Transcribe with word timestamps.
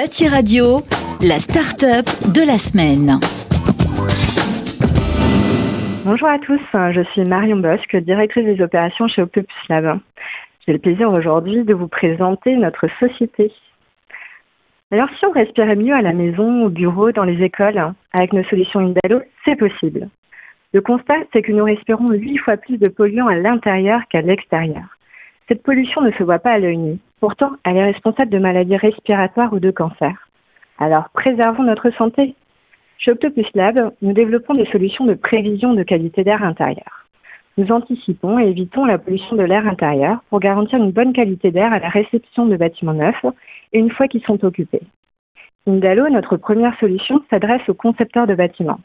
Bâti 0.00 0.28
Radio, 0.28 0.80
la 1.20 1.38
start-up 1.38 2.06
de 2.32 2.40
la 2.40 2.56
semaine. 2.56 3.20
Bonjour 6.06 6.26
à 6.26 6.38
tous, 6.38 6.58
je 6.72 7.02
suis 7.12 7.22
Marion 7.24 7.58
Bosque, 7.58 7.94
directrice 7.96 8.46
des 8.46 8.62
opérations 8.62 9.08
chez 9.08 9.20
Octopus 9.20 9.54
Lab. 9.68 9.98
J'ai 10.64 10.72
le 10.72 10.78
plaisir 10.78 11.10
aujourd'hui 11.10 11.64
de 11.64 11.74
vous 11.74 11.86
présenter 11.86 12.56
notre 12.56 12.86
société. 12.98 13.52
Alors 14.90 15.08
si 15.18 15.26
on 15.26 15.32
respirait 15.32 15.76
mieux 15.76 15.94
à 15.94 16.00
la 16.00 16.14
maison, 16.14 16.60
au 16.60 16.70
bureau, 16.70 17.12
dans 17.12 17.24
les 17.24 17.44
écoles, 17.44 17.92
avec 18.14 18.32
nos 18.32 18.44
solutions 18.44 18.80
Indalo, 18.80 19.20
c'est 19.44 19.56
possible. 19.56 20.08
Le 20.72 20.80
constat, 20.80 21.18
c'est 21.34 21.42
que 21.42 21.52
nous 21.52 21.64
respirons 21.64 22.10
8 22.10 22.38
fois 22.38 22.56
plus 22.56 22.78
de 22.78 22.88
polluants 22.88 23.28
à 23.28 23.34
l'intérieur 23.34 24.00
qu'à 24.08 24.22
l'extérieur. 24.22 24.96
Cette 25.50 25.64
pollution 25.64 26.02
ne 26.02 26.12
se 26.12 26.22
voit 26.22 26.38
pas 26.38 26.52
à 26.52 26.58
l'œil 26.60 26.76
nu. 26.76 26.98
Pourtant, 27.18 27.50
elle 27.64 27.76
est 27.76 27.90
responsable 27.92 28.30
de 28.30 28.38
maladies 28.38 28.76
respiratoires 28.76 29.52
ou 29.52 29.58
de 29.58 29.72
cancers. 29.72 30.28
Alors, 30.78 31.08
préservons 31.12 31.64
notre 31.64 31.90
santé. 31.90 32.36
Chez 32.98 33.10
Octopus 33.10 33.48
Lab, 33.54 33.90
nous 34.00 34.12
développons 34.12 34.52
des 34.52 34.66
solutions 34.66 35.06
de 35.06 35.14
prévision 35.14 35.74
de 35.74 35.82
qualité 35.82 36.22
d'air 36.22 36.44
intérieur. 36.44 37.08
Nous 37.58 37.72
anticipons 37.72 38.38
et 38.38 38.48
évitons 38.48 38.84
la 38.84 38.98
pollution 38.98 39.34
de 39.34 39.42
l'air 39.42 39.66
intérieur 39.66 40.22
pour 40.30 40.38
garantir 40.38 40.78
une 40.78 40.92
bonne 40.92 41.12
qualité 41.12 41.50
d'air 41.50 41.72
à 41.72 41.80
la 41.80 41.88
réception 41.88 42.46
de 42.46 42.56
bâtiments 42.56 42.94
neufs 42.94 43.26
et 43.72 43.80
une 43.80 43.90
fois 43.90 44.06
qu'ils 44.06 44.22
sont 44.22 44.44
occupés. 44.44 44.82
Indalo, 45.66 46.08
notre 46.10 46.36
première 46.36 46.78
solution, 46.78 47.24
s'adresse 47.28 47.68
aux 47.68 47.74
concepteurs 47.74 48.28
de 48.28 48.36
bâtiments. 48.36 48.78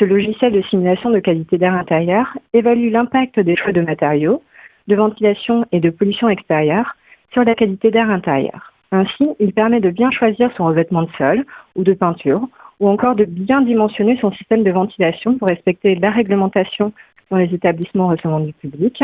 Ce 0.00 0.04
logiciel 0.04 0.52
de 0.52 0.62
simulation 0.62 1.10
de 1.10 1.20
qualité 1.20 1.58
d'air 1.58 1.74
intérieur 1.74 2.36
évalue 2.52 2.90
l'impact 2.90 3.38
des 3.38 3.54
choix 3.54 3.72
de 3.72 3.84
matériaux, 3.84 4.42
de 4.88 4.96
ventilation 4.96 5.64
et 5.72 5.80
de 5.80 5.90
pollution 5.90 6.28
extérieure 6.28 6.92
sur 7.32 7.44
la 7.44 7.54
qualité 7.54 7.90
d'air 7.90 8.10
intérieur. 8.10 8.72
Ainsi, 8.90 9.24
il 9.40 9.52
permet 9.52 9.80
de 9.80 9.90
bien 9.90 10.10
choisir 10.10 10.50
son 10.56 10.66
revêtement 10.66 11.02
de 11.02 11.10
sol 11.16 11.44
ou 11.76 11.82
de 11.82 11.94
peinture, 11.94 12.48
ou 12.78 12.88
encore 12.88 13.16
de 13.16 13.24
bien 13.24 13.62
dimensionner 13.62 14.18
son 14.20 14.32
système 14.32 14.64
de 14.64 14.72
ventilation 14.72 15.38
pour 15.38 15.48
respecter 15.48 15.94
la 15.94 16.10
réglementation 16.10 16.92
dans 17.30 17.38
les 17.38 17.54
établissements 17.54 18.08
recevant 18.08 18.40
du 18.40 18.52
public 18.52 19.02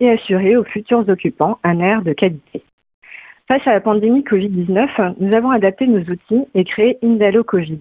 et 0.00 0.10
assurer 0.10 0.56
aux 0.56 0.64
futurs 0.64 1.08
occupants 1.08 1.58
un 1.64 1.78
air 1.80 2.02
de 2.02 2.12
qualité. 2.12 2.62
Face 3.50 3.66
à 3.66 3.72
la 3.72 3.80
pandémie 3.80 4.22
Covid-19, 4.22 5.14
nous 5.18 5.36
avons 5.36 5.50
adapté 5.50 5.86
nos 5.86 6.00
outils 6.00 6.46
et 6.54 6.64
créé 6.64 6.98
Indalo 7.02 7.42
Covid, 7.42 7.80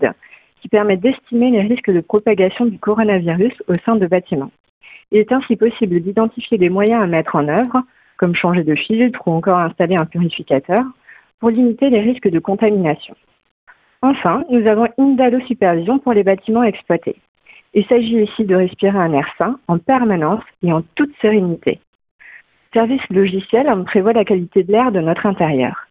qui 0.62 0.68
permet 0.68 0.98
d'estimer 0.98 1.52
les 1.52 1.62
risques 1.62 1.92
de 1.92 2.02
propagation 2.02 2.66
du 2.66 2.80
coronavirus 2.80 3.54
au 3.68 3.74
sein 3.86 3.96
de 3.96 4.08
bâtiments. 4.08 4.52
Il 5.12 5.20
est 5.20 5.34
ainsi 5.34 5.56
possible 5.56 6.00
d'identifier 6.02 6.58
des 6.58 6.70
moyens 6.70 7.02
à 7.02 7.08
mettre 7.08 7.36
en 7.36 7.48
œuvre, 7.48 7.84
comme 8.18 8.36
changer 8.36 8.64
de 8.64 8.76
filtre 8.76 9.28
ou 9.28 9.32
encore 9.32 9.58
installer 9.58 9.96
un 9.96 10.06
purificateur, 10.06 10.84
pour 11.40 11.50
limiter 11.50 11.90
les 11.90 12.02
risques 12.02 12.30
de 12.30 12.40
contamination. 12.40 13.16
Enfin, 14.02 14.44
nous 14.50 14.70
avons 14.70 14.88
Indalo 14.98 15.40
Supervision 15.48 16.00
pour 16.00 16.14
les 16.14 16.24
bâtiments 16.24 16.64
exploités. 16.64 17.16
Il 17.74 17.86
s'agit 17.86 18.24
ici 18.24 18.46
de 18.46 18.56
respirer 18.56 18.98
un 18.98 19.14
air 19.14 19.28
sain 19.40 19.60
en 19.68 19.78
permanence 19.78 20.44
et 20.64 20.72
en 20.72 20.82
toute 20.96 21.14
sérénité. 21.22 21.80
Service 22.74 23.02
logiciel 23.10 23.68
prévoit 23.86 24.14
la 24.14 24.26
qualité 24.26 24.64
de 24.64 24.72
l'air 24.72 24.92
de 24.92 25.00
notre 25.00 25.26
intérieur. 25.26 25.88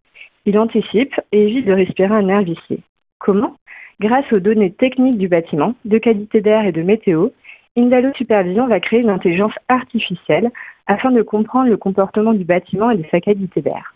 Il 0.46 0.58
anticipe 0.58 1.14
et 1.32 1.42
évite 1.42 1.66
de 1.66 1.72
respirer 1.72 2.14
un 2.14 2.28
air 2.28 2.42
vicié. 2.42 2.80
Comment? 3.18 3.56
Grâce 4.00 4.24
aux 4.34 4.40
données 4.40 4.72
techniques 4.72 5.18
du 5.18 5.28
bâtiment, 5.28 5.74
de 5.84 5.98
qualité 5.98 6.40
d'air 6.40 6.64
et 6.64 6.72
de 6.72 6.82
météo, 6.82 7.30
Indalo 7.78 8.12
Supervision 8.16 8.66
va 8.66 8.80
créer 8.80 9.02
une 9.02 9.10
intelligence 9.10 9.52
artificielle 9.68 10.50
afin 10.88 11.12
de 11.12 11.22
comprendre 11.22 11.70
le 11.70 11.76
comportement 11.76 12.32
du 12.32 12.42
bâtiment 12.42 12.90
et 12.90 12.96
de 12.96 13.04
sa 13.08 13.20
qualité 13.20 13.62
d'air. 13.62 13.94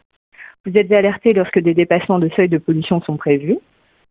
Vous 0.64 0.72
êtes 0.76 0.92
alerté 0.92 1.30
lorsque 1.34 1.58
des 1.58 1.74
dépassements 1.74 2.20
de 2.20 2.28
seuil 2.36 2.48
de 2.48 2.58
pollution 2.58 3.00
sont 3.00 3.16
prévus, 3.16 3.58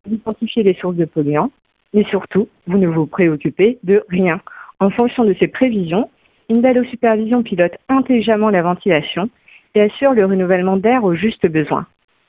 vous 0.05 0.15
identifiez 0.15 0.63
les 0.63 0.73
sources 0.73 0.97
de 0.97 1.05
polluants, 1.05 1.51
mais 1.93 2.03
surtout, 2.09 2.49
vous 2.67 2.77
ne 2.77 2.87
vous 2.87 3.05
préoccupez 3.05 3.77
de 3.83 4.03
rien. 4.09 4.41
En 4.81 4.89
fonction 4.89 5.23
de 5.23 5.33
ces 5.39 5.47
prévisions, 5.47 6.09
Indalo 6.53 6.83
Supervision 6.83 7.41
pilote 7.41 7.77
intelligemment 7.87 8.49
la 8.49 8.63
ventilation 8.63 9.29
et 9.73 9.81
assure 9.83 10.11
le 10.11 10.25
renouvellement 10.25 10.75
d'air 10.75 11.05
au 11.05 11.15
juste 11.15 11.47
besoin. 11.47 11.85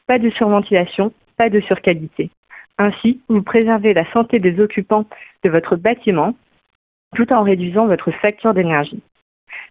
Pas 0.06 0.20
de 0.20 0.30
surventilation, 0.30 1.12
pas 1.36 1.48
de 1.48 1.58
surqualité. 1.62 2.30
Ainsi, 2.78 3.20
vous 3.28 3.42
préservez 3.42 3.94
la 3.94 4.08
santé 4.12 4.38
des 4.38 4.60
occupants 4.60 5.06
de 5.42 5.50
votre 5.50 5.74
bâtiment 5.74 6.34
tout 7.14 7.32
en 7.32 7.42
réduisant 7.42 7.86
votre 7.86 8.10
facture 8.10 8.54
d'énergie. 8.54 9.02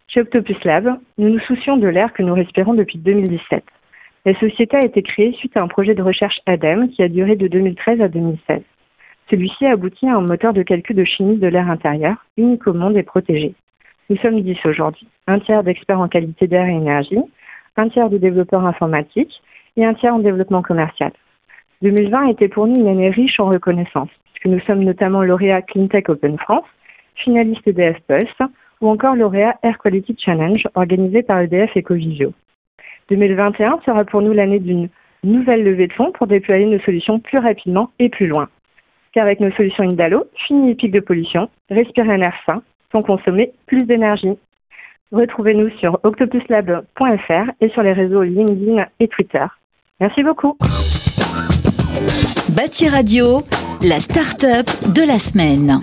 Chez 0.08 0.22
Octopus 0.22 0.64
Lab, 0.64 0.98
nous 1.18 1.30
nous 1.30 1.40
soucions 1.40 1.78
de 1.78 1.88
l'air 1.88 2.14
que 2.14 2.24
nous 2.24 2.34
respirons 2.34 2.74
depuis 2.74 2.98
2017. 3.00 3.64
La 4.26 4.40
société 4.40 4.78
a 4.78 4.86
été 4.86 5.02
créée 5.02 5.34
suite 5.34 5.58
à 5.58 5.64
un 5.64 5.68
projet 5.68 5.96
de 5.96 6.04
recherche 6.04 6.40
ADEME 6.46 6.90
qui 6.90 7.02
a 7.02 7.08
duré 7.08 7.36
de 7.36 7.48
2013 7.48 8.02
à 8.02 8.08
2016. 8.08 8.62
Celui-ci 9.30 9.66
a 9.66 9.72
abouti 9.72 10.08
à 10.08 10.16
un 10.16 10.22
moteur 10.22 10.54
de 10.54 10.62
calcul 10.62 10.96
de 10.96 11.06
chimie 11.06 11.38
de 11.38 11.48
l'air 11.48 11.70
intérieur, 11.70 12.18
unique 12.38 12.68
au 12.68 12.74
monde 12.74 12.98
et 12.98 13.04
protégé. 13.04 13.56
Nous 14.10 14.18
sommes 14.18 14.42
10 14.42 14.58
aujourd'hui, 14.66 15.08
un 15.26 15.40
tiers 15.40 15.64
d'experts 15.64 16.00
en 16.00 16.10
qualité 16.10 16.48
d'air 16.48 16.68
et 16.68 16.74
énergie, 16.74 17.22
un 17.78 17.88
tiers 17.90 18.10
de 18.10 18.18
développeurs 18.18 18.66
informatiques 18.66 19.42
et 19.78 19.86
un 19.86 19.94
tiers 19.94 20.14
en 20.14 20.20
développement 20.20 20.62
commercial. 20.62 21.14
2020 21.82 22.28
a 22.28 22.32
été 22.32 22.50
pour 22.50 22.68
nous 22.68 22.76
une 22.76 22.90
année 22.90 23.10
riche 23.10 23.40
en 23.40 23.48
reconnaissance, 23.48 24.10
puisque 24.34 24.54
nous 24.54 24.60
sommes 24.68 24.84
notamment 24.84 25.24
lauréats 25.24 25.62
CleanTech 25.62 26.10
Open 26.10 26.38
France, 26.38 26.66
finaliste 27.24 27.68
EDF 27.68 27.98
Pulse 28.08 28.50
ou 28.82 28.90
encore 28.90 29.16
lauréat 29.16 29.56
Air 29.64 29.78
Quality 29.78 30.16
Challenge 30.20 30.68
organisé 30.76 31.24
par 31.24 31.40
EDF 31.40 31.76
Ecovisio. 31.78 32.34
2021 33.10 33.80
sera 33.86 34.04
pour 34.06 34.22
nous 34.22 34.34
l'année 34.34 34.60
d'une 34.60 34.90
nouvelle 35.24 35.64
levée 35.64 35.88
de 35.88 35.94
fonds 35.94 36.12
pour 36.12 36.28
déployer 36.28 36.66
nos 36.66 36.80
solutions 36.80 37.20
plus 37.20 37.38
rapidement 37.38 37.92
et 38.00 38.10
plus 38.10 38.28
loin. 38.28 38.50
Car 39.14 39.26
avec 39.26 39.40
nos 39.40 39.52
solutions 39.52 39.84
Indalo, 39.84 40.26
fini 40.48 40.70
les 40.70 40.76
pics 40.76 40.92
de 40.92 41.00
pollution, 41.00 41.50
respirer 41.70 42.14
un 42.14 42.22
air 42.22 42.34
sain 42.48 42.64
sans 42.92 43.04
consommer 43.04 43.52
plus 43.68 43.84
d'énergie. 43.86 44.38
Retrouvez-nous 45.12 45.70
sur 45.80 46.00
octopuslab.fr 46.04 47.52
et 47.60 47.70
sur 47.70 47.84
les 47.84 47.94
réseaux 47.94 48.24
LinkedIn 48.24 48.86
et 49.00 49.08
Twitter. 49.08 49.46
Merci 50.00 50.24
beaucoup. 50.24 50.58
Bâti 52.56 52.90
Radio, 52.90 53.42
la 53.88 54.00
start-up 54.00 54.66
de 54.96 55.06
la 55.06 55.20
semaine. 55.20 55.80